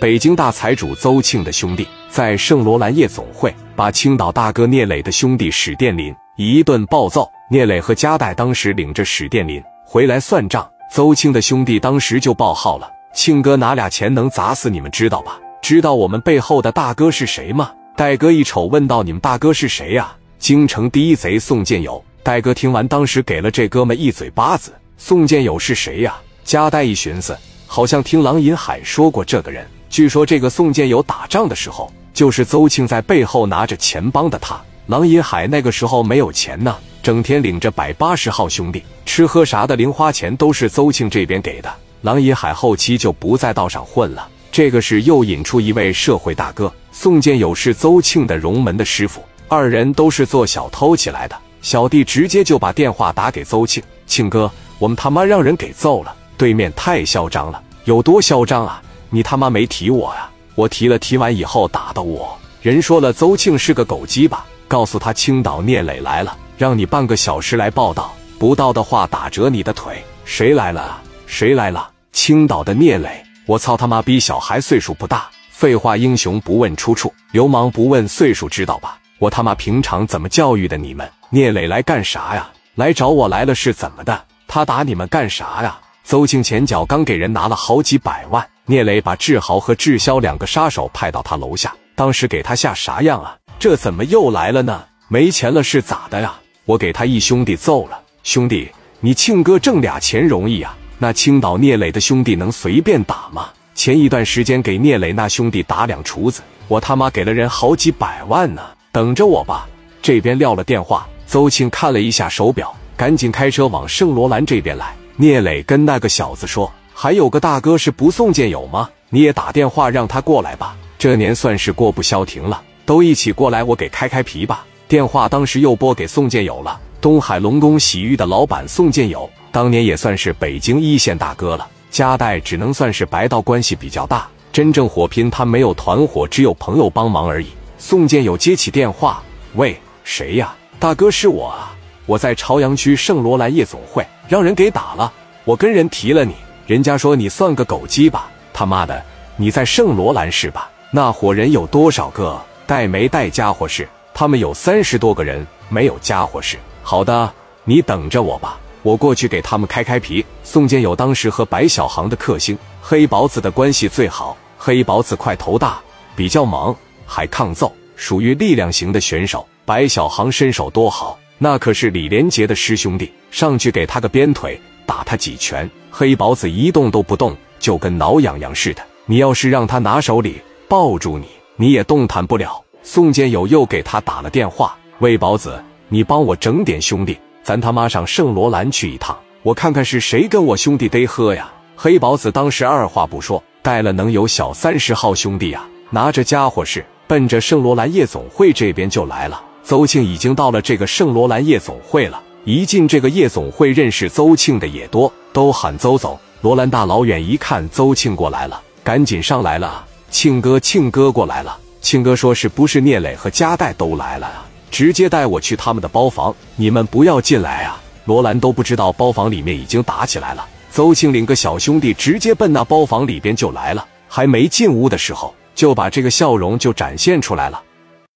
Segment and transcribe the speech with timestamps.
[0.00, 7.30] 北京大财主邹庆的兄弟在圣罗兰夜总会把青岛大哥聂磊的兄弟史殿林一顿暴揍。
[7.50, 15.38] 聂磊和加代当时领着史殿林回来算账，邹庆的兄弟当时就报号了：“庆哥拿俩钱能砸死你们，知道吧？
[15.60, 22.02] 知道我们背后的大哥是谁吗？”戴哥一瞅，问道：“你们大哥是谁呀？”京城第一贼宋建友。
[22.22, 24.72] 戴哥听完，当时给了这哥们一嘴巴子。
[24.96, 26.16] 宋建友是谁呀？
[26.42, 27.36] 加代一寻思，
[27.66, 29.66] 好像听郎银海说过这个人。
[29.90, 34.58] 据说这个宋建友打仗的时候，就是邹庆在背后拿着钱帮的他。
[34.86, 41.68] 郎银海那个时候没有钱呢，整天领着百八十号兄弟吃喝啥的，零花钱都是邹庆这边给的。
[42.02, 44.28] 郎银海后期就不在道上混了。
[44.52, 51.36] 这个是又引出一位社会大哥，宋建友是邹庆的荣门的师傅，二人都是做小偷起来的。
[51.62, 58.80] 小弟直接就把电话打给邹庆，庆哥，我们他妈让人给揍了，对面太嚣张了，有多嚣张啊？
[59.10, 60.30] 你他妈没提我呀！
[60.54, 62.38] 我提了，提完以后打的我。
[62.62, 70.02] 人说了，邹庆是个狗鸡巴，告诉他青岛聂磊来了，让你半个小时来报道，不到的话打折你的腿。
[70.24, 71.00] 谁来了？
[71.26, 71.90] 谁来了？
[72.12, 73.22] 青岛的聂磊！
[73.46, 74.20] 我操他妈逼！
[74.20, 78.98] 小孩岁数不大，废话，英雄不问出处，流氓不问岁数，知道吧？
[79.18, 81.10] 我他妈平常怎么教育的你们？
[81.30, 82.48] 聂磊来干啥呀？
[82.76, 84.24] 来找我来了是怎么的？
[84.46, 85.78] 他打你们干啥呀？
[86.04, 88.46] 邹庆前脚刚给人拿了好几百万。
[88.70, 93.36] 聂磊把志豪和志霄两个杀手派到他楼下，当时给他吓啥样啊？
[93.58, 94.84] 这怎么又来了呢？
[95.08, 96.38] 没钱了是咋的呀？
[96.66, 98.00] 我给他一兄弟揍了。
[98.22, 100.78] 兄弟，你庆哥挣俩钱容易啊？
[101.00, 103.48] 那青岛聂磊的兄弟能随便打吗？
[103.74, 108.62] 前一段时间给聂磊那兄弟打两厨子，我他妈给了人好几百万呢。
[108.92, 109.68] 等着我吧。
[110.00, 114.94] 这边撂了电话，邹庆看了一下手表，赶紧开车往圣罗兰这边来。
[115.16, 116.72] 聂磊跟那个小子说。
[117.02, 118.90] 还有个大哥是不宋建友吗？
[119.08, 120.76] 你也打电话让他过来吧。
[120.98, 124.66] 这年算是过不消停了，都一起过来，我给开开皮吧。
[124.86, 126.78] 电话当时又拨给宋建友了。
[127.00, 131.66] 东海龙宫洗浴的老板宋建友，当年也算是北京一线大哥了。
[131.90, 137.46] 加代只能算是白道关系比较大，真正火拼他没有团伙，只有朋友帮忙而已。
[137.78, 139.22] 宋建友接起电话，
[139.54, 139.74] 喂，
[140.04, 140.54] 谁呀？
[140.78, 141.74] 大哥是我啊，
[142.04, 145.10] 我在朝阳区圣罗兰夜总会，让人给打了，
[145.46, 146.34] 我跟人提了你。
[146.70, 149.04] 人家说你算个狗鸡巴，他妈的，
[149.36, 150.70] 你在圣罗兰是吧？
[150.92, 152.40] 那伙人有多少个？
[152.64, 153.88] 带没带家伙事？
[154.14, 156.56] 他们有三十多个人，没有家伙事。
[156.84, 157.28] 好的，
[157.64, 160.24] 你等着我吧，我过去给他们开开皮。
[160.44, 165.80] 宋建友当时和白小航的克星黑宝子的关系最好，黑宝子块头大，
[166.14, 166.72] 比较忙，
[167.04, 169.44] 还抗揍，属于力量型的选手。
[169.64, 174.60] 白小航身手多好，那可是李连杰的师兄弟，上去给他个鞭腿。
[174.86, 178.82] 打他几拳，黑宝子一动都不动，就跟挠痒痒似的。
[179.06, 182.62] 你要是让他拿手里抱住你，你也动弹不了。
[182.82, 199.42] 宋建友又给他打了电话：“魏宝子，你帮我整点兄弟，咱他妈上圣罗兰去一趟，我看看是谁跟我兄弟得喝呀。”黑宝子当时二话不说，带了能有小三十号兄弟啊，拿着家伙事，奔着圣罗兰夜总会这边就来了。
[199.62, 202.22] 邹庆已经到了这个圣罗兰夜总会了。
[202.44, 206.18] 一进这个夜总会，认识邹庆的也多，都喊邹总。
[206.40, 209.84] 罗兰大老远一看邹庆过来了，赶紧上来了。
[210.10, 211.58] 庆哥，庆哥过来了。
[211.80, 214.46] 庆哥说是不是聂磊和加代都来了啊？
[214.70, 217.80] 直接带我去他们的包房，你们不要进来啊！
[218.04, 220.46] 罗兰都不知道包房里面已经打起来了。
[220.70, 227.60] 邹庆领个小兄弟直接奔那包房里边就来了，还没进屋的时候就把这个笑容就展现出来了。